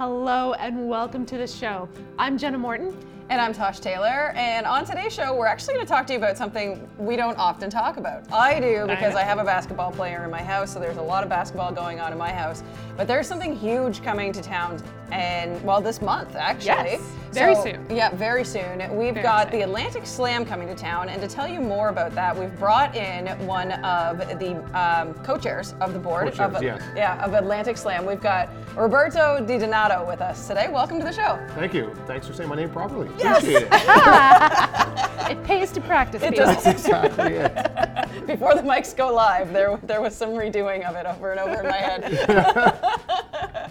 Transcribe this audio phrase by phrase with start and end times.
[0.00, 1.86] Hello and welcome to the show.
[2.18, 2.96] I'm Jenna Morton.
[3.30, 4.32] And I'm Tosh Taylor.
[4.34, 7.38] And on today's show, we're actually going to talk to you about something we don't
[7.38, 8.24] often talk about.
[8.32, 11.22] I do because I have a basketball player in my house, so there's a lot
[11.22, 12.64] of basketball going on in my house.
[12.96, 14.82] But there's something huge coming to town,
[15.12, 16.66] and well, this month actually.
[16.66, 17.86] Yes, very So, soon.
[17.88, 18.78] Yeah, very soon.
[18.96, 19.60] We've Very got the.
[19.60, 23.28] Atlantic Slam coming to town, and to tell you more about that, we've brought in
[23.46, 26.82] one of the um, co-chairs of the board Co-chairs, of, yes.
[26.96, 28.04] yeah, of Atlantic Slam.
[28.04, 30.68] We've got Roberto Di Donato with us today.
[30.68, 31.38] Welcome to the show.
[31.54, 31.94] Thank you.
[32.08, 33.08] Thanks for saying my name properly.
[33.22, 33.42] Yes.
[33.42, 35.06] Appreciate it.
[35.30, 36.22] It pays to practice.
[36.24, 36.46] It people.
[36.46, 36.64] does.
[36.64, 37.54] That's exactly it.
[38.26, 41.60] Before the mics go live, there there was some redoing of it over and over
[41.62, 43.70] in my head.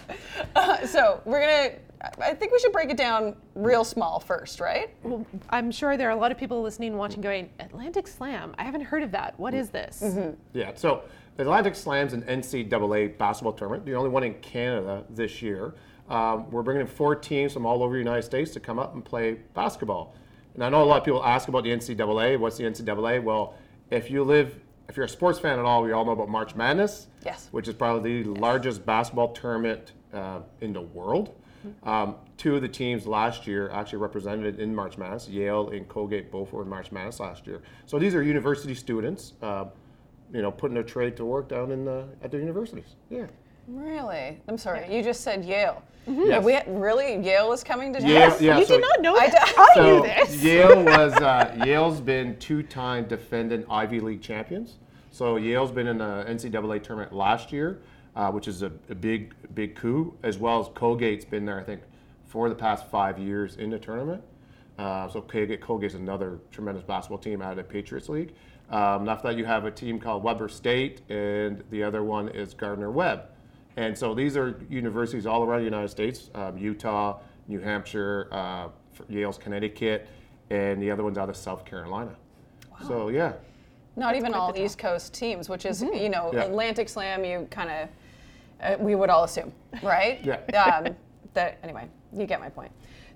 [0.56, 1.76] Uh, so we're gonna.
[2.20, 4.90] I think we should break it down real small first, right?
[5.04, 8.54] Well, I'm sure there are a lot of people listening watching going, Atlantic Slam?
[8.58, 9.38] I haven't heard of that.
[9.38, 10.02] What is this?
[10.52, 10.72] Yeah.
[10.74, 11.04] So
[11.36, 15.74] the Atlantic Slams an NCAA basketball tournament, the only one in Canada this year.
[16.10, 18.94] Um, we're bringing in four teams from all over the United States to come up
[18.94, 20.14] and play basketball.
[20.54, 22.38] And I know a lot of people ask about the NCAA.
[22.38, 23.22] What's the NCAA?
[23.22, 23.54] Well,
[23.90, 26.56] if you live, if you're a sports fan at all, we all know about March
[26.56, 27.06] Madness.
[27.24, 27.48] Yes.
[27.52, 31.36] Which is probably the largest basketball tournament uh, in the world.
[31.82, 35.28] Um, two of the teams last year actually represented in March Madness.
[35.28, 37.60] Yale and Colgate both were in March Madness last year.
[37.86, 39.66] So these are university students, uh,
[40.32, 42.96] you know, putting their trade to work down in the, at their universities.
[43.10, 43.26] Yeah.
[43.70, 44.40] Really?
[44.48, 44.94] I'm sorry.
[44.94, 45.82] You just said Yale.
[46.06, 46.30] Yes.
[46.32, 48.08] Have we really Yale is coming to town.
[48.08, 49.46] Yale, yeah, you so- did not know I that.
[49.46, 50.42] d- I So knew this.
[50.42, 54.78] Yale was uh, Yale's been two-time defendant Ivy League champions.
[55.12, 57.80] So Yale's been in the NCAA tournament last year,
[58.16, 60.14] uh, which is a, a big big coup.
[60.22, 61.82] As well as Colgate's been there, I think,
[62.26, 64.22] for the past five years in the tournament.
[64.78, 68.32] Uh, so Colgate, Colgate's another tremendous basketball team out of the Patriots League.
[68.70, 72.54] Um, after that, you have a team called Weber State, and the other one is
[72.54, 73.29] Gardner Webb.
[73.76, 78.68] And so these are universities all around the United States um, Utah, New Hampshire, uh,
[79.08, 80.08] Yale's Connecticut,
[80.50, 82.14] and the other one's out of South Carolina.
[82.70, 82.88] Wow.
[82.88, 83.32] So, yeah.
[83.96, 86.44] Not even all East Coast teams, which is you know Yeah.
[86.44, 87.24] Atlantic Slam.
[87.24, 87.88] You kind of
[88.62, 90.20] uh, we would all assume, right?
[90.24, 90.36] Yeah.
[90.64, 90.94] Um,
[91.34, 92.70] that anyway, you get my point.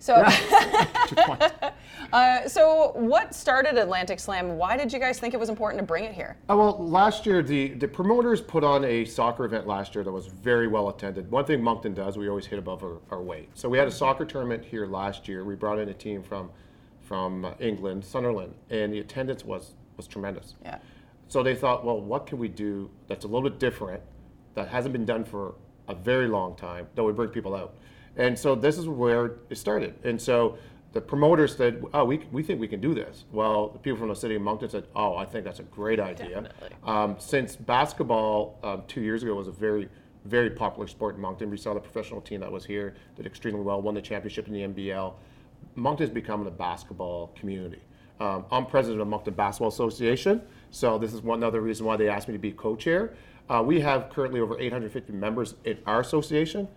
[0.05, 0.23] So.
[2.13, 4.57] Uh, so, what started Atlantic Slam?
[4.57, 6.37] Why did you guys think it was important to bring it here?
[6.49, 10.13] Uh, well, last year the, the promoters put on a soccer event last year that
[10.13, 11.29] was very well attended.
[11.29, 13.49] One thing Moncton does, we always hit above our, our weight.
[13.55, 15.45] So we had a soccer tournament here last year.
[15.45, 16.51] We brought in a team from
[17.01, 20.55] from uh, England, Sunderland, and the attendance was was tremendous.
[20.63, 20.79] Yeah.
[21.27, 24.03] So they thought, well, what can we do that's a little bit different,
[24.55, 25.57] that hasn't been done for
[25.89, 27.75] a very long time, that would bring people out?
[28.17, 29.95] And so this is where it started.
[30.05, 30.59] And so
[30.93, 33.25] the promoters said, oh, we, we think we can do this.
[33.33, 35.99] Well, the people from the city of Moncton said, oh, I think that's a great
[35.99, 36.49] idea.
[36.85, 39.89] Um, since basketball um, two years ago was a very,
[40.25, 43.61] very popular sport in Moncton, we saw the professional team that was here, did extremely
[43.61, 45.15] well, won the championship in the NBL.
[45.75, 47.83] Moncton's becoming a basketball community.
[48.21, 51.97] Um, I'm president of the Moncton Basketball Association, so this is one other reason why
[51.97, 53.15] they asked me to be co-chair.
[53.49, 56.69] Uh, we have currently over 850 members in our association.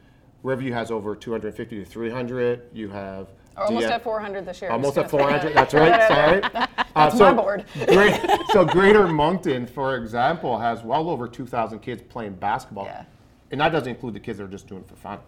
[0.44, 2.70] Riverview has over 250 to 300.
[2.74, 3.28] You have
[3.58, 4.70] Almost DF at 400 this year.
[4.72, 5.54] Almost at 400.
[5.56, 6.08] That's right.
[6.08, 6.42] Sorry.
[6.96, 7.66] That's Uh, my board.
[7.88, 8.20] great,
[8.52, 13.06] so Greater Moncton, for example, has well over 2,000 kids playing basketball, Yeah.
[13.52, 15.20] and that doesn't include the kids that are just doing it for fun.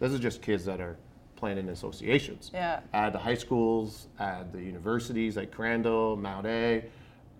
[0.00, 0.96] This is just kids that are
[1.36, 2.50] playing in associations.
[2.54, 2.80] Yeah.
[2.92, 6.84] At the high schools, at the universities like Crandall, Mount A,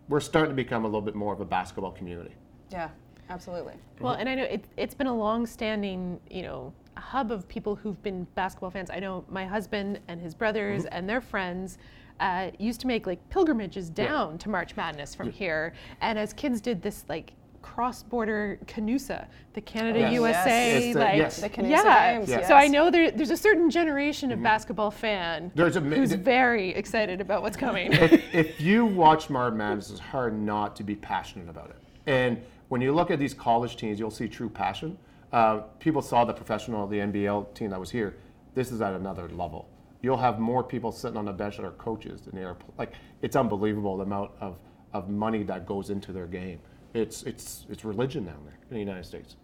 [0.08, 2.34] we're starting to become a little bit more of a basketball community.
[2.70, 2.88] Yeah,
[3.30, 3.74] absolutely.
[4.00, 8.00] Well, and I know it, it's been a long-standing, you know, hub of people who've
[8.02, 8.90] been basketball fans.
[8.90, 10.94] I know my husband and his brothers Mm-hmm.
[10.94, 11.78] and their friends
[12.20, 16.60] uh, used to make like pilgrimages down to March Madness from here, and as kids
[16.60, 20.12] did this like cross-border Canusa, the Canada Yes.
[20.12, 21.40] USA, It's the- like yes.
[21.40, 22.12] The Canusa yeah.
[22.18, 22.46] Games, Yeah.
[22.46, 26.16] So I know there, there's a certain generation of basketball fan There's a who's mi-
[26.18, 27.92] very excited about what's coming.
[27.92, 31.76] if, if you watch March Madness, it's hard not to be passionate about it.
[32.06, 34.96] And when you look at these college teams, you'll see true passion.
[35.34, 38.14] Uh, people saw the professional, the NBL team that was here.
[38.54, 39.68] This is at another level.
[40.00, 42.56] You'll have more people sitting on the bench that are coaches than they are.
[42.78, 44.58] Like it's unbelievable the amount of,
[44.92, 46.60] of money that goes into their game.
[46.92, 49.34] It's it's it's religion down there in the United States.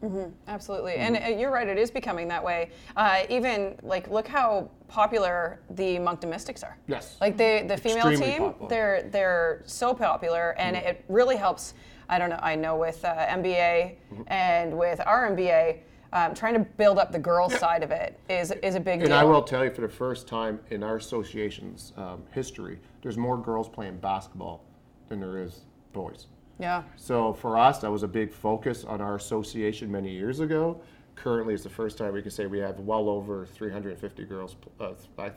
[0.47, 1.67] Absolutely, and uh, you're right.
[1.67, 2.71] It is becoming that way.
[2.97, 6.79] Uh, even like, look how popular the Moncton Mystics are.
[6.87, 7.17] Yes.
[7.21, 8.69] Like the the female Extremely team, popular.
[8.69, 11.75] they're they're so popular, and it really helps.
[12.11, 12.41] I don't know.
[12.43, 13.95] I know with uh, MBA
[14.27, 15.79] and with our MBA,
[16.13, 19.11] um, trying to build up the girls' side of it is is a big And
[19.11, 19.17] deal.
[19.17, 23.39] I will tell you, for the first time in our association's um, history, there's more
[23.39, 24.65] girls playing basketball
[25.09, 25.61] than there is
[25.93, 26.27] boys.
[26.59, 26.83] Yeah.
[26.97, 30.81] So for us, that was a big focus on our association many years ago
[31.21, 34.93] currently it's the first time we can say we have well over 350 girls, uh,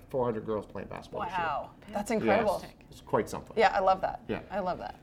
[0.10, 1.22] 400 girls playing basketball.
[1.22, 2.60] Wow, that's incredible.
[2.62, 3.54] Yes, it's quite something.
[3.58, 4.22] Yeah, I love that.
[4.28, 4.40] Yeah.
[4.50, 4.96] I love that.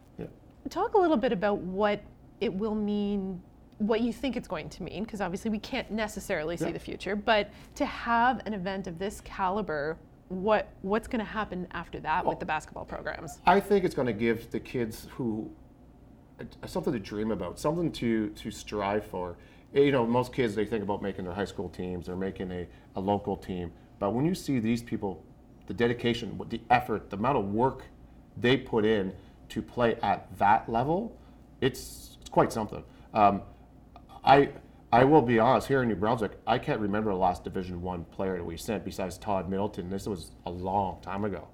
[0.69, 2.01] Talk a little bit about what
[2.41, 3.41] it will mean,
[3.79, 6.73] what you think it's going to mean, because obviously we can't necessarily see Yeah.
[6.73, 9.97] the future, but to have an event of this caliber,
[10.29, 13.41] what what's going to happen after that with the basketball programs?
[13.47, 15.51] I think it's going to give the kids who
[16.41, 19.37] uh, something to dream about, something to to strive for.
[19.75, 22.53] Eh, You know, most kids they think about making their high school teams or making
[22.53, 25.25] a, a local team, but when you see these people,
[25.67, 27.83] the dedication, what the effort, the amount of work
[28.37, 29.13] they put in
[29.51, 31.17] to play at that level,
[31.61, 32.83] it's it's quite something.
[33.13, 33.43] Um,
[34.25, 34.51] I
[34.93, 35.69] I will be honest.
[35.69, 38.85] Here in New Brunswick, I can't remember the last Division One player that we sent
[38.85, 39.91] besides Todd Middleton.
[39.91, 41.49] This was a long time ago.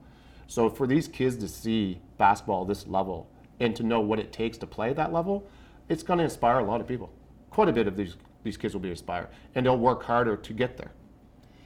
[0.47, 3.29] So for these kids to see basketball at this level
[3.59, 5.49] and to know what it takes to play that level,
[5.89, 7.11] it's going to inspire a lot of people.
[7.51, 10.53] Quite a bit of these these kids will be inspired, and they'll work harder to
[10.53, 10.93] get there.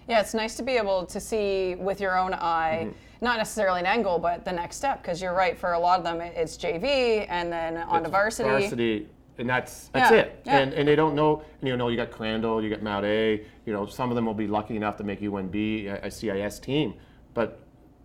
[0.09, 3.10] Yeah, it's nice to be able to see with your own eye, Mm-hmm.
[3.21, 5.03] Not necessarily an angle, but the next step.
[5.03, 8.49] Because you're right, for a lot of them, it's JV and then on to varsity.
[8.49, 9.09] Varsity,
[9.39, 10.43] and that's that's Yeah, it.
[10.47, 10.59] yeah.
[10.59, 11.43] And and they don't know.
[11.61, 13.45] And, you know, you got Crandall, you got Mount A.
[13.67, 16.59] You know, some of them will be lucky enough to make UNB a, a CIS
[16.61, 16.95] team,
[17.35, 17.61] but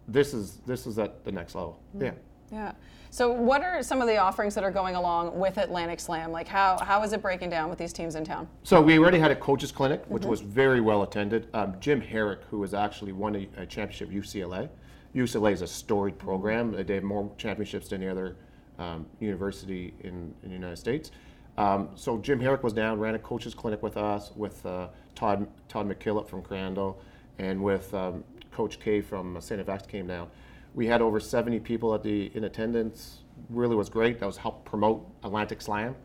[0.08, 1.80] this is this is at the next level.
[1.96, 2.02] Mm.
[2.04, 2.12] Yeah.
[2.52, 2.72] Yeah.
[3.10, 6.34] So, what are some of the offerings that are going along with Atlantic Slam?
[6.34, 8.46] Like, how, how is it breaking down with these teams in town?
[8.64, 10.30] So we already had a coaches clinic, which Mm-hmm.
[10.32, 11.48] was very well attended.
[11.54, 14.68] Um, Jim Harrick, who has actually won a, a championship UCLA.
[15.16, 16.72] UCLA is a storied program.
[16.72, 18.36] They have more championships than any other
[18.78, 21.12] um, university in, in the United States.
[21.58, 25.48] Um, so Jim Harrick was down, ran a coaches clinic with us, with uh, Todd
[25.70, 27.00] Todd McKillop from Crandall,
[27.40, 29.66] and with um, Coach K from St.
[29.66, 30.28] FX came down.
[30.74, 33.22] We had over 70 people at the in attendance.
[33.50, 34.20] Really was great.
[34.20, 35.96] That was helped promote Atlantic Slam.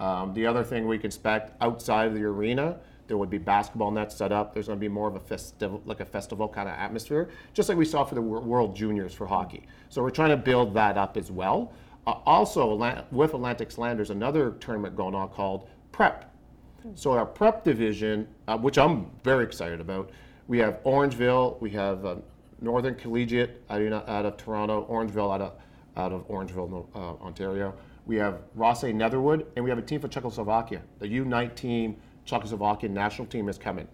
[0.00, 3.90] Um, the other thing we can expect outside of the arena, there would be basketball
[3.90, 4.54] nets set up.
[4.54, 7.68] There's going to be more of a festival, like a festival kind of atmosphere, just
[7.68, 9.66] like we saw for the World Juniors for hockey.
[9.88, 11.72] So we're trying to build that up as well.
[12.06, 12.76] Uh, also,
[13.10, 16.30] with Atlantic Slam, there's another tournament going on called Prep.
[16.94, 20.10] So our prep division, uh, which I'm very excited about,
[20.48, 22.16] we have Orangeville, we have uh,
[22.60, 25.52] Northern Collegiate out of, Toronto, Orangeville out of
[25.96, 27.72] out of Orangeville, uh, Ontario.
[28.04, 30.82] We have Rothesay Netherwood, and we have a team for Czechoslovakia.
[30.98, 31.94] The U19
[32.26, 33.86] Czechoslovakian national team is coming.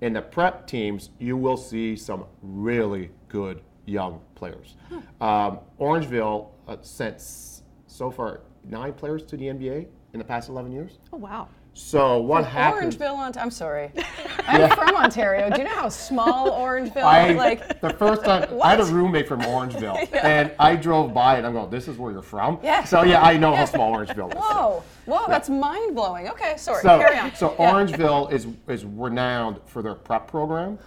[0.00, 4.76] In the prep teams, you will see some really good young players.
[5.20, 10.48] Um, Orangeville uh, sent s- so far nine players to the NBA in the past
[10.48, 10.98] 11 years.
[11.12, 11.48] Oh wow.
[11.78, 12.92] So what happened?
[12.92, 13.92] Orangeville, Ont- I'm sorry.
[14.46, 15.48] I'm from Ontario.
[15.48, 17.02] Do you know how small Orangeville?
[17.04, 21.36] I, like, the first time I had a roommate from Orangeville, and I drove by
[21.36, 22.84] and I'm going, "This is where you're from." Yeah.
[22.84, 24.38] So yeah, I know how small Orangeville is.
[24.38, 26.28] whoa, whoa, that's mind blowing.
[26.28, 26.82] Okay, sorry.
[26.82, 27.34] So, Carry on.
[27.34, 27.72] so Yeah.
[27.72, 30.78] Orangeville is is renowned for their prep program.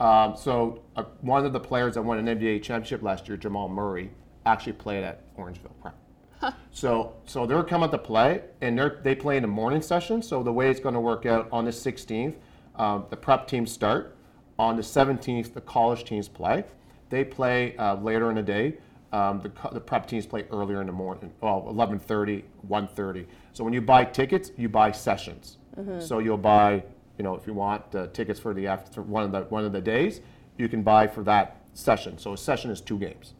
[0.00, 3.68] Um, so uh, one of the players that won an NBA championship last year, Jamal
[3.68, 4.10] Murray,
[4.46, 5.94] actually played at Orangeville Prep.
[6.72, 10.22] So, so they're coming to play, and they they play in the morning session.
[10.22, 12.36] So the way it's going to work out on the 16th,
[12.76, 14.16] um, the prep teams start.
[14.58, 16.64] On the 17th, the college teams play.
[17.08, 18.78] They play uh, later in the day.
[19.12, 23.26] Um, the, the prep teams play earlier in the morning, well, 11:30, 1:30.
[23.52, 25.58] So when you buy tickets, you buy sessions.
[26.00, 26.84] So you'll buy,
[27.18, 29.72] you know, if you want uh, tickets for the after one of the one of
[29.72, 30.20] the days,
[30.56, 32.16] you can buy for that session.
[32.18, 33.34] So a session is two games.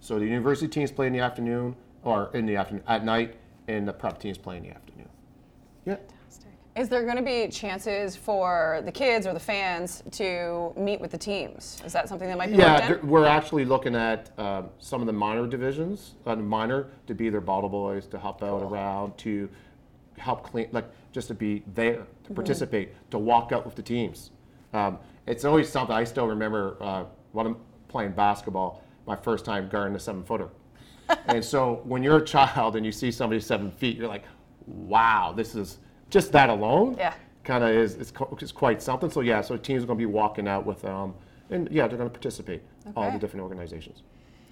[0.00, 3.36] So the university teams play in the afternoon, or in the afternoon at night,
[3.68, 5.08] and the prep teams play in the afternoon.
[5.84, 5.96] Yeah.
[6.76, 11.12] Is there going to be chances for the kids or the fans to meet with
[11.12, 11.80] the teams?
[11.86, 13.06] Is that something that might be Yeah, there- in?
[13.08, 17.40] we're actually looking at um, some of the minor divisions, uh, minor to be their
[17.40, 19.48] bottle boys, to help out around, to
[20.18, 22.34] help clean, like just to be there, to Mm-hmm.
[22.34, 24.32] participate, to walk out with the teams.
[24.72, 27.56] Um, it's always something I still remember uh, when I'm
[27.86, 30.48] playing basketball, my first time guarding a seven footer.
[31.26, 34.24] And so when you're a child and you see somebody seven feet, you're like,
[34.66, 35.78] wow, this is
[36.10, 36.96] just that alone.
[36.98, 37.14] Yeah.
[37.44, 39.10] Kind of is, is, co- is quite something.
[39.10, 41.14] So yeah, so teams are going to be walking out with them,
[41.50, 42.62] and yeah, they're going to participate.
[42.96, 44.02] All the different organizations.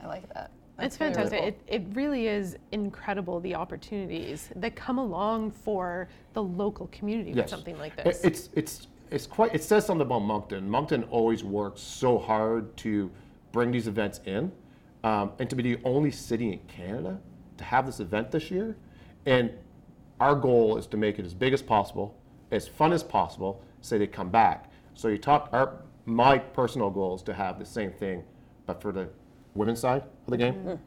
[0.03, 0.51] I like that.
[0.79, 1.63] It's That's really, really fantastic.
[1.69, 7.49] It, it really is incredible the opportunities that come along for the local community with
[7.49, 8.25] something like It- this.
[8.25, 9.55] It's it's it's quite.
[9.55, 10.69] It says something about Moncton.
[10.69, 13.11] Moncton always works so hard to
[13.53, 14.51] bring these events in,
[15.05, 17.19] um, and to be the only city in Canada
[17.59, 18.77] to have this event this year.
[19.27, 19.51] And
[20.21, 22.17] our goal is to make it as big as possible,
[22.51, 24.71] as fun as possible, so they come back.
[24.95, 25.49] So you talk.
[25.53, 28.25] Our my personal goal is to have the same thing,
[28.67, 29.09] but for the
[29.55, 30.79] women's side of the game.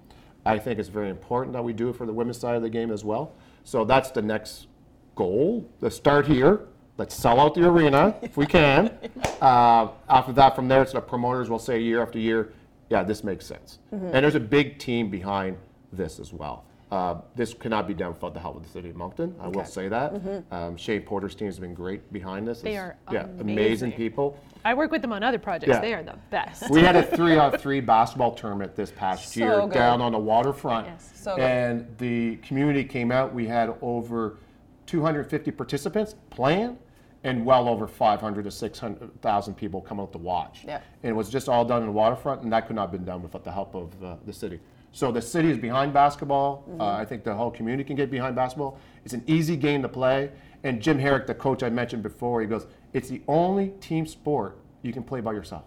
[0.46, 2.70] I think it's very important that we do it for the women's side of the
[2.70, 3.34] game as well.
[3.64, 4.68] So that's the next
[5.16, 5.68] goal.
[5.82, 6.68] Let's start here,
[6.98, 8.98] let's sell out the arena if we can.
[9.42, 12.54] Uh, after that, from there, it's the promoters will say year after year,
[12.90, 13.80] yeah, this makes sense.
[13.92, 15.58] And there's a big team behind
[15.92, 16.66] this as well.
[16.92, 19.36] Uh, this cannot be done without the help of the city of Moncton.
[19.42, 20.14] I will say that.
[20.52, 22.62] Um, Shane Porter's team has been great behind this.
[22.62, 23.50] They It's- are yeah, amazing.
[23.50, 24.38] amazing people.
[24.64, 25.70] I work with them on other projects.
[25.70, 25.80] Yeah.
[25.82, 26.70] They are the best.
[26.70, 29.74] We had a three on three basketball tournament this past So year good.
[29.74, 30.88] down on the waterfront.
[30.88, 31.12] Yes.
[31.16, 31.44] So good.
[31.44, 33.34] and the community came out.
[33.34, 34.38] We had over
[34.86, 36.78] 250 participants playing
[37.26, 40.60] and well over 500 to 600,000 people come out to watch.
[40.66, 40.80] Yeah.
[41.02, 43.04] And it was just all done in the waterfront, and that could not have been
[43.04, 44.60] done without the help of uh, the city.
[44.92, 46.64] So the city is behind basketball.
[46.70, 46.80] Mm-hmm.
[46.82, 48.80] Uh, I think the whole community can get behind basketball.
[49.04, 50.30] It's an easy game to play.
[50.64, 54.58] And Jim Harrick, the coach I mentioned before, he goes, "It's the only team sport
[54.84, 55.64] you can play by yourself."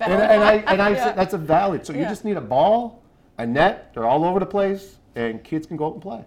[0.00, 1.04] And, and I, and I Yeah.
[1.04, 1.84] said, that's a valid.
[1.84, 3.02] So you just need a ball,
[3.38, 3.92] a net.
[3.94, 6.24] They're all over the place, and kids can go out and play.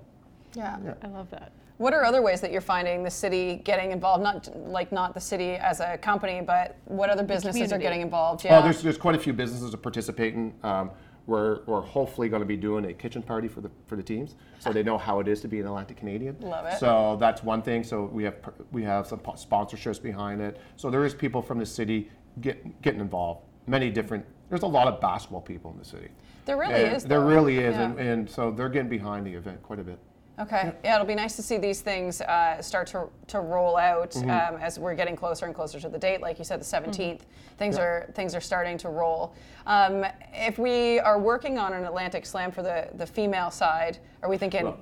[0.55, 0.77] yeah.
[1.01, 1.51] I love that.
[1.83, 4.23] What are other ways that you're finding the city getting involved?
[4.23, 8.45] Not like not the city as a company, but what other businesses are getting involved?
[8.45, 8.57] Yeah.
[8.57, 10.53] Oh, there's, there's quite a few businesses that participate in.
[10.63, 10.91] Um,
[11.25, 14.35] we're, we're hopefully going to be doing a kitchen party for the for the teams,
[14.59, 16.37] so they know how it is to be an Atlantic Canadian.
[16.39, 16.79] Love it.
[16.79, 17.83] So that's one thing.
[17.83, 18.35] So we have
[18.71, 20.61] we have some sponsorships behind it.
[20.77, 22.09] So there is people from the city
[22.39, 23.41] get, getting involved.
[23.67, 24.25] Many different.
[24.49, 26.07] There's a lot of basketball people in the city.
[26.45, 27.27] There really And is, There though.
[27.27, 27.83] really is, Yeah.
[27.83, 29.99] and, and so they're getting behind the event quite a bit.
[30.39, 30.73] Okay.
[30.83, 34.29] Yeah, it'll be nice to see these things uh, start to, to roll out Mm-hmm.
[34.55, 36.21] um, as we're getting closer and closer to the date.
[36.21, 37.21] Like you said, the 17th,
[37.57, 39.33] things are things are starting to roll.
[39.67, 44.29] Um, if we are working on an Atlantic Slam for the, the female side, are
[44.29, 44.73] we thinking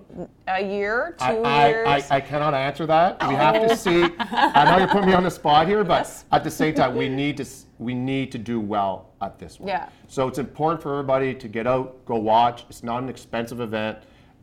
[0.48, 1.88] a year, two I, years?
[1.88, 3.26] I, I, I cannot answer that.
[3.28, 4.04] We have to see.
[4.20, 6.26] I know you're putting me on the spot here, but Yes.
[6.32, 7.46] at the same time, we need to
[7.78, 9.68] we need to do well at this one.
[9.68, 9.90] Yeah.
[10.08, 12.66] So it's important for everybody to get out, go watch.
[12.70, 13.98] It's not an expensive event.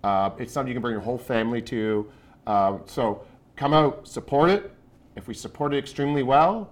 [0.05, 2.11] Uh, it's something you can bring your whole family to.
[2.47, 3.25] Um, so
[3.57, 4.73] come out, support it.
[5.17, 6.71] If we support it extremely well,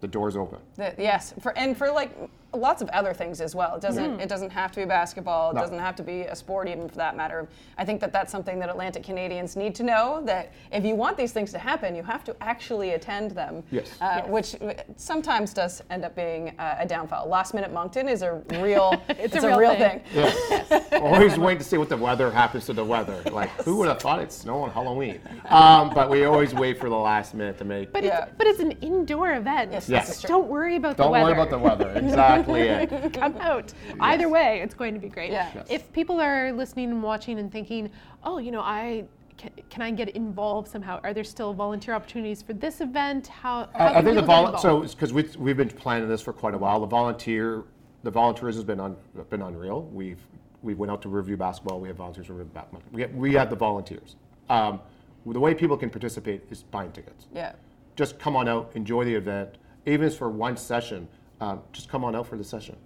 [0.00, 0.58] the door's open.
[0.76, 2.12] The- yes, for and for like
[2.54, 3.74] lots of other things as well.
[3.74, 5.50] It doesn't it doesn't have to be basketball.
[5.50, 5.60] It No.
[5.60, 7.46] doesn't have to be a sport, even for that matter.
[7.76, 11.16] I think that that's something that Atlantic Canadians need to know that if you want
[11.16, 13.62] these things to happen, you have to actually attend them.
[13.70, 13.90] Yes.
[14.00, 14.56] Uh, Which
[14.96, 17.28] sometimes does end up being uh, a downfall.
[17.28, 20.00] Last minute Moncton is a real It's a real thing.
[20.14, 20.92] Yes.
[20.92, 23.22] always wait to see what the weather happens to the weather.
[23.36, 25.20] Like, who would have thought it'd snow on Halloween?
[25.50, 27.92] Um, but we always wait for the last minute to make.
[27.92, 28.22] But Yeah.
[28.24, 29.72] it's but it's an indoor event.
[29.72, 30.06] Yes, Yes.
[30.06, 30.28] this is true.
[30.28, 31.24] Don't worry about Don't the weather.
[31.24, 31.90] worry about the weather.
[31.96, 33.12] Exactly it.
[33.12, 33.72] Come out.
[34.00, 35.30] Either way, it's going to be great.
[35.30, 35.50] Yeah.
[35.54, 35.66] Yes.
[35.70, 37.90] If people are listening and watching and thinking,
[38.24, 39.04] oh, you know, I
[39.36, 41.00] can, can I get involved somehow?
[41.02, 43.26] Are there still volunteer opportunities for this event?
[43.26, 46.08] How, how I, I think the people get vol- so because we, we've been planning
[46.08, 46.80] this for quite a while.
[46.80, 47.64] The volunteer,
[48.02, 48.96] the volunteers has been un,
[49.30, 49.82] been unreal.
[49.92, 50.20] We've
[50.62, 51.80] we went out to review basketball.
[51.80, 52.82] We have volunteers for review basketball.
[52.92, 54.16] We have, we have the volunteers.
[54.48, 54.80] Um,
[55.24, 57.26] the way people can participate is buying tickets.
[57.34, 57.52] Yeah.
[57.94, 59.56] Just come on out, enjoy the event.
[59.86, 61.08] Even if it's for one session,
[61.40, 62.76] um, just come on out for the session.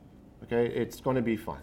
[0.44, 1.58] Okay, it's going to be fun.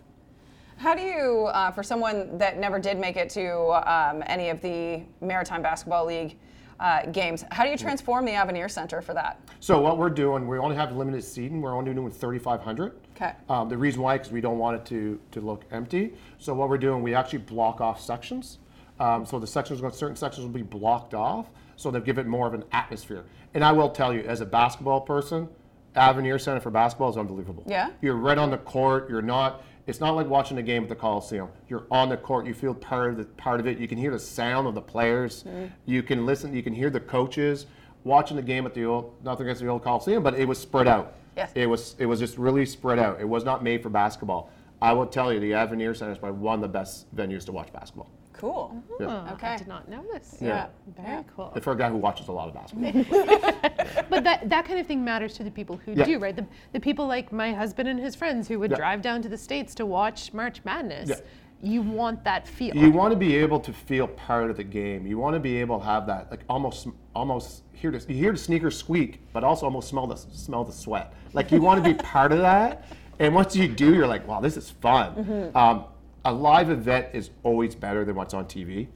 [0.77, 3.51] How do you, uh, for someone that never did make it to
[3.91, 6.37] um, any of the Maritime Basketball League
[6.79, 9.41] uh, games, how do you transform the Avenir Center for that?
[9.59, 11.61] So what we're doing, we only have limited seating.
[11.61, 12.93] We're only doing 3,500.
[13.15, 13.33] Okay.
[13.49, 16.13] Um, the reason why, because we don't want it to, to look empty.
[16.37, 18.59] So what we're doing, we actually block off sections.
[18.99, 22.47] Um, so the sections, certain sections will be blocked off, so they give it more
[22.47, 23.25] of an atmosphere.
[23.55, 25.49] And I will tell you, as a basketball person,
[25.97, 27.63] Avenir Center for basketball is unbelievable.
[27.65, 27.89] Yeah?
[28.01, 29.09] You're right on the court.
[29.09, 29.63] You're not.
[29.87, 31.49] It's not like watching a game at the Coliseum.
[31.69, 32.45] You're on the court.
[32.45, 33.77] You feel part of the part of it.
[33.77, 35.43] You can hear the sound of the players.
[35.43, 35.65] Mm-hmm.
[35.85, 36.53] You can listen.
[36.53, 37.67] You can hear the coaches
[38.03, 39.13] watching the game at the old.
[39.23, 41.13] Nothing against the old Coliseum, but it was spread out.
[41.35, 41.51] Yes.
[41.55, 41.95] It was.
[41.99, 43.21] It was just really spread out.
[43.21, 44.51] It was not made for basketball.
[44.81, 47.51] I will tell you, the Avenir Center is probably one of the best venues to
[47.51, 48.11] watch basketball.
[48.37, 48.83] Cool.
[48.99, 49.25] Yeah.
[49.29, 49.47] Oh, Okay.
[49.47, 50.37] I did not know this.
[50.39, 50.67] Yeah.
[50.95, 51.23] Very Yeah.
[51.35, 51.51] cool.
[51.55, 52.93] And for a guy who watches a lot of basketball.
[54.09, 56.05] But that, that kind of thing matters to the people who Yeah.
[56.05, 56.35] do, right?
[56.35, 58.77] The, the people like my husband and his friends who would Yeah.
[58.77, 61.09] drive down to the States to watch March Madness.
[61.09, 61.15] Yeah.
[61.59, 62.75] You want that feel.
[62.75, 65.07] You want to be able to feel part of the game.
[65.07, 68.31] You want to be able to have that, like almost, almost hear the, you hear
[68.31, 71.13] the sneakers squeak, but also almost smell the smell the sweat.
[71.33, 72.85] Like you want to be part of that.
[73.19, 75.51] And once you do, you're like, wow, this is fun.
[75.55, 75.85] Um,
[76.27, 78.87] a live event is always better than what's on TV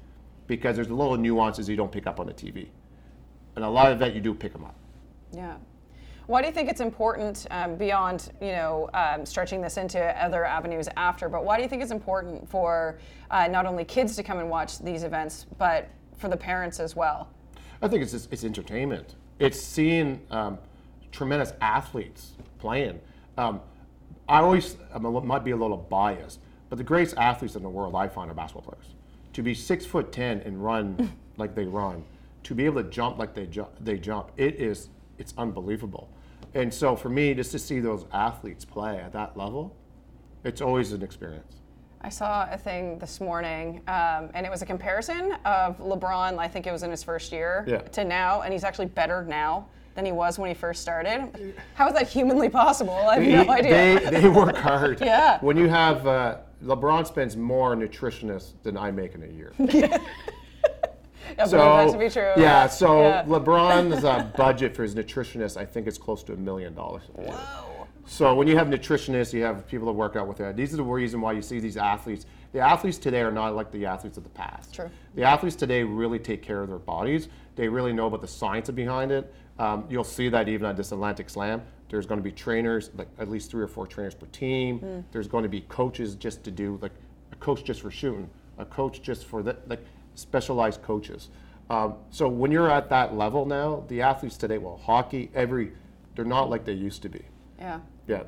[0.48, 2.68] because there's a little nuances you don't pick up on the TV.
[3.56, 4.76] And a live event, you do pick them up.
[5.34, 5.56] Yeah.
[6.28, 10.44] Why do you think it's important um, beyond, you know, um, stretching this into other
[10.44, 11.30] avenues after?
[11.30, 13.00] But why do you think it's important for
[13.32, 16.98] uh, not only kids to come and watch these events, but for the parents as
[16.98, 17.30] well?
[17.82, 19.16] I think it's just, it's entertainment.
[19.40, 20.58] It's seeing um,
[21.14, 23.00] tremendous athletes playing.
[23.38, 23.62] Um,
[24.28, 26.40] I always I'm a, might be a little biased,
[26.72, 28.96] but the greatest athletes in the world I find are basketball players.
[29.34, 32.06] To be six foot ten and run like they run
[32.44, 34.88] to be able to jump like they jump, they jump, it is
[35.20, 36.10] it's unbelievable.
[36.56, 39.76] And so for me, just to see those athletes play at that level,
[40.46, 41.58] it's always an experience.
[42.00, 46.38] I saw a thing this morning, um, and it was a comparison of LeBron.
[46.40, 47.80] I think it was in his first year Yeah.
[47.80, 51.54] to now, and he's actually better now than he was when he first started.
[51.76, 52.94] How is that humanly possible?
[52.94, 54.10] I have no idea.
[54.10, 55.00] They, they work hard.
[55.06, 55.38] Yeah.
[55.42, 59.54] When you have uh, LeBron spends more on nutritionists than I make in a year.
[59.60, 62.34] I believe that to be true.
[62.38, 63.24] Yeah, so Yeah.
[63.24, 67.04] LeBron's uh, budget for his nutritionist, I think it's close to a million dollars.
[67.20, 67.34] year.
[68.06, 70.58] So when you have nutritionists, you have people that work out with that.
[70.58, 72.26] These are the reason why you see these athletes.
[72.52, 74.74] The athletes today are not like the athletes of the past.
[74.74, 74.90] True.
[75.16, 77.30] The athletes today really take care of their bodies.
[77.56, 79.34] They really know about the science behind it.
[79.60, 81.62] Um, you'll see that even at this Atlantic Slam.
[81.92, 84.80] There's going to be trainers, like at least three or four trainers per team.
[84.80, 85.00] Hmm.
[85.12, 86.94] There's going to be coaches just to do like
[87.34, 89.84] a coach just for shooting, a coach just for that, like
[90.16, 91.30] specialized coaches.
[91.70, 95.74] Um, so when you're at that level now, the athletes today, well, hockey, every,
[96.16, 97.24] they're not like they used to be.
[97.60, 98.24] Yeah, Yeah.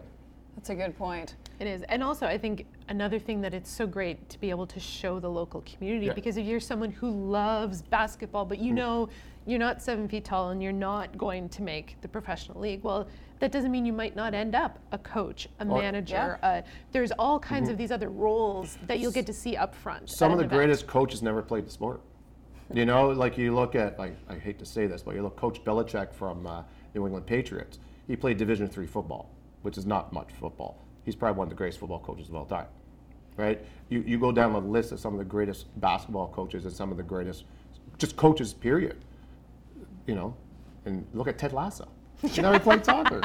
[0.55, 1.35] that's a good point.
[1.59, 1.83] It is.
[1.83, 5.19] And also, I think another thing that it's so great to be able to show
[5.21, 6.13] the local community Yeah.
[6.13, 9.07] because if you're someone who loves basketball, but you know
[9.45, 13.07] you're not seven feet tall and you're not going to make the professional league, well,
[13.39, 16.39] that doesn't mean you might not end up a coach, a manager.
[16.41, 20.09] Uh, there's all kinds of these other roles that you'll get to see up front.
[20.09, 20.57] Some of the event.
[20.57, 22.01] greatest coaches never played the sport.
[22.73, 25.35] You know, like you look at, like I hate to say this, but you look
[25.35, 26.63] Coach Belichick from uh,
[26.95, 27.79] New England Patriots.
[28.07, 29.29] He played Division three football,
[29.61, 30.79] which is not much football.
[31.03, 32.67] He's probably one of the greatest football coaches of all time,
[33.35, 33.61] right?
[33.89, 36.91] You, you go down the list of some of the greatest basketball coaches and some
[36.91, 37.43] of the greatest,
[37.97, 39.03] just coaches, period.
[40.05, 40.35] You know,
[40.85, 41.87] and look at Ted Lasso.
[42.21, 43.21] He never played soccer.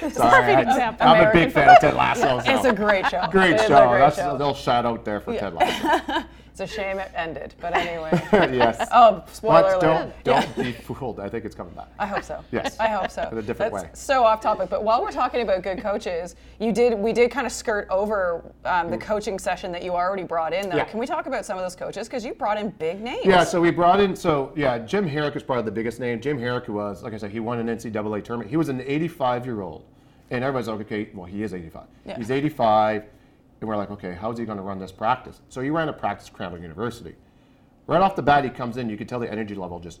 [0.00, 0.20] Sorry, perfect
[0.58, 1.06] I, example.
[1.06, 2.40] I'm a big fan of Ted Lasso.
[2.40, 3.24] so- It's a great show.
[3.30, 3.88] Great It is a show.
[3.88, 4.32] great That's show.
[4.32, 6.26] a little shout out there for Ted Lasso.
[6.54, 8.10] It's a shame it ended, but anyway.
[8.32, 8.88] yes.
[8.92, 10.14] Oh, spoiler but alert.
[10.22, 11.18] don't don't be fooled.
[11.18, 11.88] I think it's coming back.
[11.98, 12.44] I hope so.
[12.52, 12.78] Yes.
[12.78, 13.28] I hope so.
[13.32, 13.90] In a different That's way.
[13.94, 17.44] So off topic, but while we're talking about good coaches, you did we did kind
[17.44, 20.68] of skirt over um, the coaching session that you already brought in.
[20.68, 20.78] Though, Mm.
[20.78, 20.84] Yeah.
[20.84, 23.26] can we talk about some of those coaches because you brought in big names?
[23.26, 26.20] Yeah, so we brought in, so yeah, Jim Harrick is probably the biggest name.
[26.20, 28.48] Jim Harrick was, like I said, he won an NCAA tournament.
[28.48, 29.82] He was an 85 year old.
[30.30, 31.82] And everybody's like, okay, well, he is 85.
[32.06, 32.16] Yeah.
[32.16, 33.04] He's 85.
[33.60, 35.40] And we're like, okay, how's he going to run this practice?
[35.48, 37.14] So he ran a practice at Cranbrook University.
[37.86, 40.00] Right off the bat, he comes in, you could tell the energy level just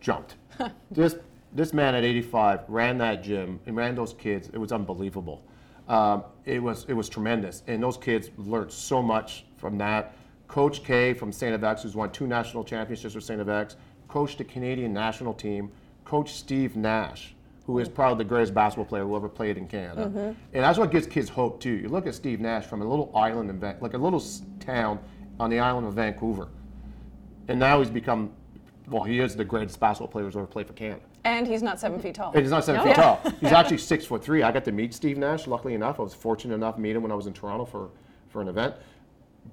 [0.00, 0.34] jumped.
[0.90, 1.16] this,
[1.52, 4.48] this man at 85 ran that gym and ran those kids.
[4.52, 5.42] It was unbelievable.
[5.88, 7.62] Um, it, was, it was tremendous.
[7.66, 10.14] And those kids learned so much from that.
[10.48, 11.60] Coach K from St.
[11.60, 13.40] FX, who's won two national championships with St.
[13.40, 13.76] FX,
[14.08, 15.72] coached the Canadian national team,
[16.04, 17.33] Coach Steve Nash,
[17.66, 20.34] who is probably the greatest basketball player who ever played in Canada.
[20.52, 21.70] And that's what gives kids hope, too.
[21.70, 24.22] You look at Steve Nash from a little island in Van- like a little
[24.60, 24.98] town
[25.40, 26.48] on the island of Vancouver.
[27.48, 28.32] And now he's become,
[28.88, 31.00] well, he is the greatest basketball player who's ever played for Canada.
[31.24, 32.32] And he's not seven feet tall.
[32.32, 32.86] And he's not seven No.
[32.86, 33.20] feet tall.
[33.40, 34.42] He's actually six foot three.
[34.42, 35.46] I got to meet Steve Nash.
[35.46, 37.88] Luckily enough, I was fortunate enough to meet him when I was in Toronto for,
[38.28, 38.74] for an event.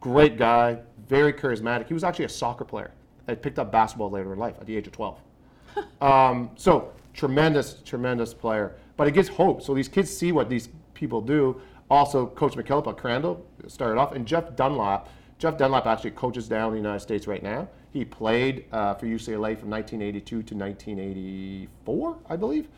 [0.01, 1.87] Great guy, very charismatic.
[1.87, 2.91] He was actually a soccer player.
[3.29, 5.17] I picked up basketball later in life at the age of 12.
[6.01, 8.75] um, so tremendous, tremendous player.
[8.97, 9.61] But it gives hope.
[9.61, 11.61] So these kids see what these people do.
[11.89, 15.09] Also, Coach McKillop Crandall started off, and Jeff Dunlap.
[15.39, 17.67] Jeff Dunlap actually coaches down in the United States right now.
[17.91, 22.69] He played uh, for UCLA from 1982 to 1984, I believe.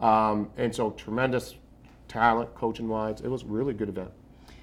[0.00, 1.56] Um, and so tremendous
[2.08, 3.20] talent, coaching wise.
[3.20, 4.10] It was a really good event.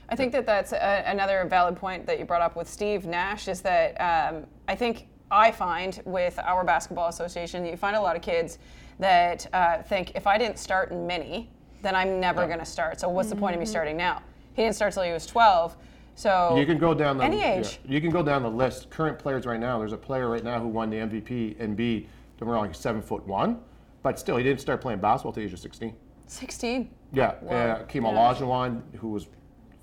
[0.10, 3.48] I think that that's a, another valid point that you brought up with Steve Nash
[3.48, 8.16] is that um, I think I find with our basketball association you find a lot
[8.16, 8.58] of kids
[9.00, 11.50] that uh, think if I didn't start in mini,
[11.82, 13.00] then I'm never going to start.
[13.00, 14.22] So what's the point of me starting now?
[14.54, 15.76] He didn't start till he was 12.
[16.16, 17.80] So You can go down the Any yeah, age.
[17.88, 18.90] you can go down the list.
[18.90, 19.80] Current players right now.
[19.80, 22.08] There's a player right now who won the MVP and B.
[22.38, 23.60] Don't wrong, he's seven foot one,
[24.04, 25.96] but still he didn't start playing basketball till the age of 16.
[26.28, 26.90] 16.
[27.14, 27.52] Yeah, Wow.
[27.52, 29.28] uh, Olajuwon, who was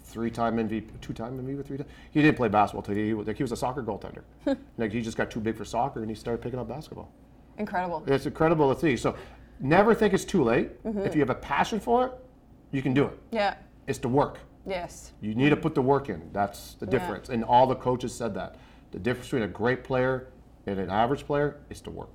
[0.04, 1.86] three-time MVP, two-time MVP, three time.
[2.12, 4.22] He didn't play basketball till he was like he was a soccer goaltender.
[4.78, 7.10] like he just got too big for soccer and he started picking up basketball.
[7.58, 8.02] Incredible.
[8.06, 8.96] It's incredible to see.
[8.96, 9.16] So
[9.60, 10.82] never think it's too late.
[10.84, 11.00] Mm-hmm.
[11.00, 12.12] If you have a passion for it,
[12.72, 13.18] you can do it.
[13.30, 13.54] Yeah.
[13.86, 14.38] It's the work.
[14.66, 15.12] Yes.
[15.20, 16.28] You need to put the work in.
[16.32, 17.28] That's the difference.
[17.28, 18.56] And all the coaches said that.
[18.90, 20.28] The difference between a great player
[20.66, 22.14] and an average player is the work.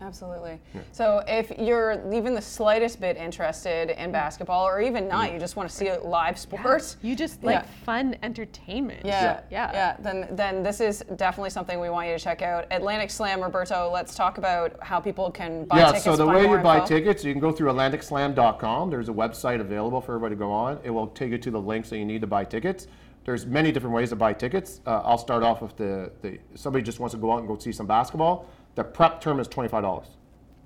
[0.00, 0.60] Absolutely.
[0.92, 5.56] So if you're even the slightest bit interested in basketball, or even not, you just
[5.56, 6.96] want to see a live sport.
[7.02, 7.62] You just like Yeah.
[7.84, 9.04] fun entertainment.
[9.04, 9.70] Yeah, Yeah.
[9.72, 9.96] yeah.
[10.00, 12.66] Then, then this is definitely something we want you to check out.
[12.70, 13.90] Atlantic Slam, Roberto.
[13.92, 16.06] Let's talk about how people can buy yeah, tickets.
[16.06, 16.12] Yeah.
[16.12, 16.86] So the way you more buy info.
[16.88, 18.90] tickets, you can go through AtlanticSlam.com.
[18.90, 20.78] There's a website available for everybody to go on.
[20.84, 22.86] It will take you to the links that you need to buy tickets.
[23.24, 24.80] There's many different ways to buy tickets.
[24.86, 27.58] Uh, I'll start off with the, the somebody just wants to go out and go
[27.58, 28.46] see some basketball.
[28.76, 30.06] The prep tournament is twenty-five dollars.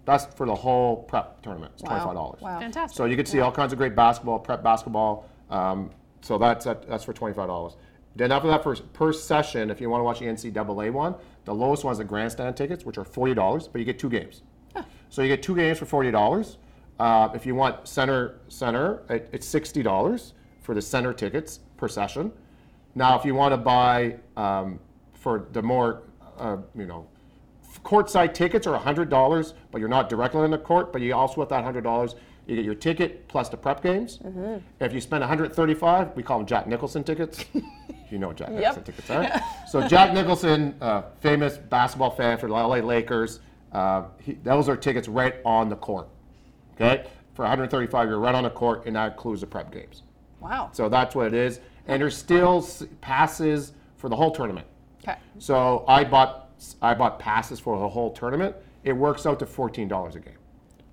[0.04, 1.72] That's for the whole prep tournament.
[1.74, 1.88] It's Wow.
[1.90, 2.40] twenty-five dollars.
[2.42, 2.58] Wow.
[2.60, 2.96] Fantastic.
[2.96, 5.26] So you can see all kinds of great basketball, prep basketball.
[5.48, 7.76] Um, so that's that, that's for twenty-five dollars.
[8.16, 11.54] Then after that, for, per session, if you want to watch the NCAA one, the
[11.54, 14.42] lowest one is the grandstand tickets, which are forty dollars, but you get two games.
[15.08, 16.58] So you get two games for forty dollars.
[16.98, 21.88] Uh, if you want center center, it, it's sixty dollars for the center tickets per
[21.88, 22.30] session.
[22.94, 24.78] Now, if you want to buy um,
[25.14, 26.02] for the more,
[26.38, 27.06] uh, you know,
[27.84, 30.92] courtside tickets are hundred dollars, but you're not directly in the court.
[30.92, 32.14] But you also with that hundred dollars,
[32.46, 34.18] you get your ticket plus the prep games.
[34.80, 37.44] If you spend 135, we call them Jack Nicholson tickets.
[38.10, 39.42] you know what Jack Nicholson tickets are.
[39.68, 43.40] so Jack Nicholson, uh, famous basketball fan for the LA Lakers,
[43.72, 46.08] uh, he, those are tickets right on the court.
[46.74, 50.02] Okay, for 135, you're right on the court, and that includes the prep games.
[50.40, 50.70] Wow.
[50.72, 51.60] So that's what it is.
[51.86, 52.66] And there's still
[53.00, 54.66] passes for the whole tournament.
[55.02, 55.18] Okay.
[55.38, 56.49] So I bought
[56.82, 58.54] I bought passes for the whole tournament.
[58.84, 60.38] It works out to fourteen dollars a game,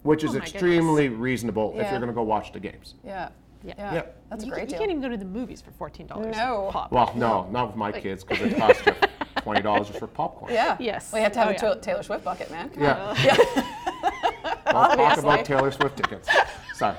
[0.03, 2.95] which is Oh my extremely reasonable if you're going to go watch the games.
[3.03, 3.29] Yeah.
[3.63, 3.73] Yeah.
[3.77, 3.93] Yeah.
[3.93, 4.01] Yeah.
[4.29, 4.79] That's a you, great you deal.
[4.79, 6.35] can't even go to the movies for fourteen dollars.
[6.35, 6.69] No.
[6.71, 6.91] Pop.
[6.91, 8.93] Well, no, not with my kids because it costs you
[9.41, 10.53] twenty dollars just for popcorn.
[10.53, 10.77] yeah.
[10.79, 11.11] Yes.
[11.11, 11.59] Well, have to have Oh, a yeah.
[11.59, 12.69] Taylor- Taylor Swift bucket, man.
[12.69, 13.15] Come on.
[13.23, 13.35] Yeah.
[14.71, 16.29] Don't talk about Taylor Swift tickets.
[16.75, 16.97] Sorry.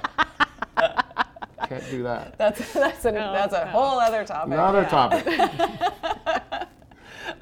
[1.68, 2.38] Can't do that.
[2.38, 4.54] That's that's a that's a whole other topic.
[4.54, 4.88] Another yeah.
[4.88, 6.42] topic.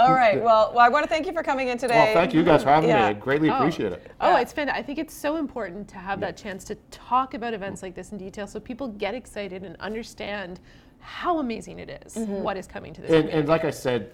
[0.06, 0.40] All right.
[0.42, 1.94] Well, well, I want to thank you for coming in today.
[1.94, 3.02] Well, thank you guys for having Yeah.
[3.02, 3.08] me.
[3.08, 4.06] I greatly appreciate it.
[4.20, 4.40] Oh, Yeah.
[4.40, 4.68] it's been.
[4.70, 8.12] I think it's so important to have that chance to talk about events like this
[8.12, 10.60] in detail, so people get excited and understand
[11.00, 12.42] how amazing it is, Mm-hmm.
[12.42, 13.10] what is coming to this.
[13.10, 14.10] And, and like I said,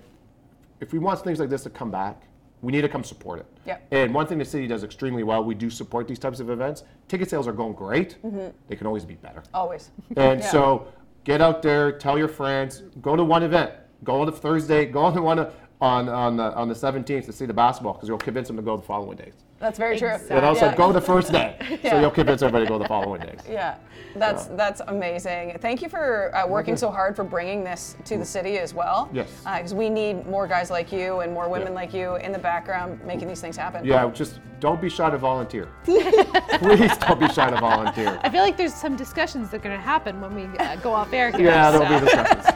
[0.81, 2.23] if we want things like this to come back,
[2.63, 3.47] we need to come support it.
[3.67, 3.79] Yeah.
[3.91, 6.85] And one thing the city does extremely well, we do support these types of events.
[7.09, 8.17] Ticket sales are going great.
[8.25, 8.49] Mm-hmm.
[8.69, 9.43] They can always be better.
[9.53, 9.91] Always.
[10.17, 10.47] And Yeah.
[10.47, 10.87] so
[11.25, 13.73] get out there, tell your friends, go to one event,
[14.05, 15.45] go on a Thursday, go on the one
[15.83, 18.62] on on the on the 17th to see the basketball because you'll convince them to
[18.62, 19.35] go the following days.
[19.59, 20.09] That's very true.
[20.11, 20.37] Exactly.
[20.37, 20.77] And also Yeah.
[20.77, 21.90] go the first day, Yeah.
[21.90, 23.40] so you'll convince everybody to go the following days.
[23.49, 23.75] Yeah,
[24.16, 25.59] that's that's amazing.
[25.61, 29.09] Thank you for uh, working so hard for bringing this to the city as well.
[29.12, 29.29] Yes.
[29.45, 31.75] Because we need more guys like you and more women Yeah.
[31.75, 33.85] like you in the background making these things happen.
[33.85, 35.68] Yeah, just don't be shy to volunteer.
[35.85, 38.21] Please don't be shy to volunteer.
[38.23, 40.92] I feel like there's some discussions that are going to happen when we uh, go
[40.92, 41.47] off air here.
[41.47, 41.99] Yeah, there'll so.
[42.01, 42.47] be discussions.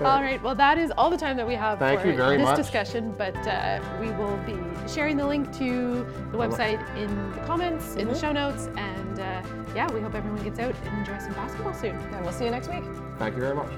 [0.00, 0.42] All right.
[0.42, 2.56] Well, that is all the time that we have Thank for this much.
[2.56, 3.14] discussion.
[3.16, 4.56] But uh, we will be
[4.88, 8.12] sharing the link to the website in the comments, in Mm-hmm.
[8.12, 9.42] the show notes, and uh,
[9.74, 11.96] yeah, we hope everyone gets out and enjoys some basketball soon.
[11.96, 12.84] And we'll see you next week.
[13.18, 13.70] Thank you very much.